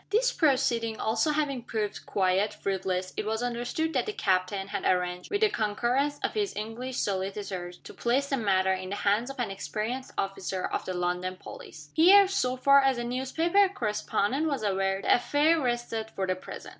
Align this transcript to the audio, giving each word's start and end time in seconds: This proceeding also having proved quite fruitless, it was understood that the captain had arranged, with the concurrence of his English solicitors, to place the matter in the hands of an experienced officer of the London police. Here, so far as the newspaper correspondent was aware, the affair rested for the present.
This 0.09 0.33
proceeding 0.33 0.99
also 0.99 1.29
having 1.29 1.61
proved 1.61 2.07
quite 2.07 2.55
fruitless, 2.55 3.13
it 3.17 3.23
was 3.23 3.43
understood 3.43 3.93
that 3.93 4.07
the 4.07 4.13
captain 4.13 4.69
had 4.69 4.83
arranged, 4.83 5.29
with 5.29 5.41
the 5.41 5.49
concurrence 5.51 6.17
of 6.23 6.33
his 6.33 6.55
English 6.55 6.97
solicitors, 6.97 7.77
to 7.83 7.93
place 7.93 8.27
the 8.29 8.37
matter 8.37 8.73
in 8.73 8.89
the 8.89 8.95
hands 8.95 9.29
of 9.29 9.37
an 9.39 9.51
experienced 9.51 10.11
officer 10.17 10.65
of 10.65 10.85
the 10.85 10.95
London 10.95 11.35
police. 11.35 11.91
Here, 11.93 12.27
so 12.27 12.57
far 12.57 12.81
as 12.81 12.97
the 12.97 13.03
newspaper 13.03 13.69
correspondent 13.69 14.47
was 14.47 14.63
aware, 14.63 15.03
the 15.03 15.13
affair 15.17 15.59
rested 15.61 16.09
for 16.09 16.25
the 16.25 16.35
present. 16.35 16.69